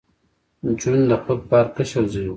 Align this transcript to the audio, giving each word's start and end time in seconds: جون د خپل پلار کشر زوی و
جون 0.79 0.99
د 1.09 1.11
خپل 1.21 1.37
پلار 1.47 1.65
کشر 1.75 2.03
زوی 2.13 2.27
و 2.27 2.29